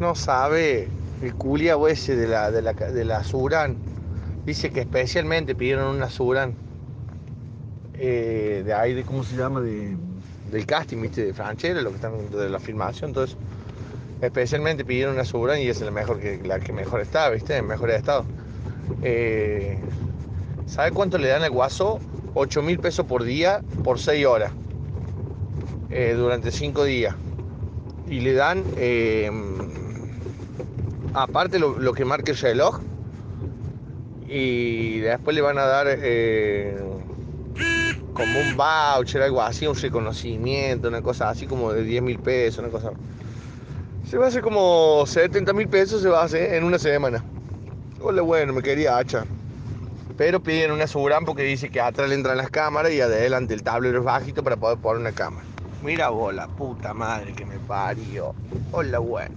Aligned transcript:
no 0.00 0.14
sabe 0.16 0.96
el 1.20 1.36
culia 1.36 1.76
ese 1.88 2.16
de 2.16 2.26
la, 2.28 2.50
de 2.50 2.62
la, 2.62 2.72
de 2.74 3.04
la 3.04 3.24
Suran. 3.24 3.84
Dice 4.44 4.72
que 4.72 4.80
especialmente 4.80 5.54
pidieron 5.56 5.94
una 5.96 6.10
Suran 6.10 6.58
eh, 7.94 8.62
de 8.64 8.74
ahí, 8.74 8.94
de 8.94 9.04
cómo 9.04 9.24
se 9.24 9.36
llama, 9.36 9.60
de, 9.60 9.98
del 10.44 10.66
casting, 10.66 11.00
viste, 11.02 11.24
de 11.24 11.34
Franchella, 11.34 11.82
lo 11.82 11.90
que 11.90 11.96
están 11.96 12.30
de 12.30 12.48
la 12.50 12.60
filmación, 12.60 13.10
entonces 13.10 13.38
especialmente 14.20 14.84
pidieron 14.84 15.14
una 15.14 15.24
Suran 15.24 15.60
y 15.60 15.68
es 15.68 15.80
la 15.82 15.92
mejor 15.92 16.20
que 16.20 16.42
la 16.44 16.60
que 16.60 16.72
mejor 16.72 17.00
está, 17.02 17.30
viste, 17.30 17.56
en 17.56 17.66
mejor 17.66 17.90
estado. 17.90 18.28
Eh, 19.00 19.90
¿Sabe 20.66 20.92
cuánto 20.92 21.18
le 21.18 21.28
dan 21.28 21.42
al 21.44 21.50
guaso? 21.50 22.02
8 22.34 22.62
mil 22.62 22.80
pesos 22.80 23.06
por 23.06 23.24
día 23.24 23.64
por 23.82 24.00
6 24.00 24.26
horas. 24.26 24.56
eh, 25.88 26.14
durante 26.16 26.52
5 26.52 26.84
días. 26.84 27.16
Y 28.06 28.20
le 28.20 28.34
dan, 28.34 28.74
aparte 31.14 31.58
lo, 31.58 31.78
lo 31.78 31.92
que 31.92 32.04
marque 32.04 32.32
el 32.32 32.38
reloj, 32.38 32.80
y 34.32 35.00
después 35.00 35.34
le 35.34 35.42
van 35.42 35.58
a 35.58 35.64
dar 35.64 35.86
eh, 35.88 36.78
como 38.14 38.38
un 38.38 38.56
voucher, 38.56 39.22
algo 39.22 39.42
así, 39.42 39.66
un 39.66 39.74
reconocimiento, 39.74 40.86
una 40.86 41.02
cosa 41.02 41.30
así 41.30 41.48
como 41.48 41.72
de 41.72 41.82
10 41.82 42.02
mil 42.02 42.18
pesos, 42.20 42.60
una 42.60 42.68
cosa. 42.68 42.92
Se 44.08 44.16
va 44.18 44.26
a 44.26 44.28
hacer 44.28 44.42
como 44.42 45.04
70 45.04 45.52
mil 45.52 45.68
pesos, 45.68 46.02
se 46.02 46.08
va 46.08 46.22
a 46.22 46.24
hacer 46.24 46.54
en 46.54 46.62
una 46.62 46.78
semana. 46.78 47.24
Hola, 48.00 48.22
bueno, 48.22 48.52
me 48.52 48.62
quería 48.62 48.98
hacha. 48.98 49.24
Pero 50.16 50.40
piden 50.40 50.70
una 50.70 50.86
Suran 50.86 51.24
porque 51.24 51.42
dice 51.42 51.68
que 51.68 51.80
atrás 51.80 52.08
le 52.08 52.14
entran 52.14 52.36
las 52.36 52.50
cámaras 52.50 52.92
y 52.92 53.00
adelante 53.00 53.54
el 53.54 53.62
tablero 53.64 53.98
es 53.98 54.04
bajito 54.04 54.44
para 54.44 54.56
poder 54.56 54.78
poner 54.78 55.00
una 55.00 55.12
cámara. 55.12 55.44
Mira 55.82 56.10
vos, 56.10 56.32
la 56.32 56.46
puta 56.46 56.94
madre 56.94 57.32
que 57.32 57.44
me 57.44 57.58
parió. 57.58 58.34
Hola, 58.70 58.98
bueno. 59.00 59.34